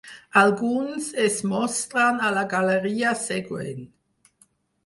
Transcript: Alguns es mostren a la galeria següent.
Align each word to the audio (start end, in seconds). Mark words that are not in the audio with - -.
Alguns 0.41 1.09
es 1.25 1.35
mostren 1.51 2.19
a 2.29 2.31
la 2.39 2.47
galeria 2.57 3.15
següent. 3.27 3.85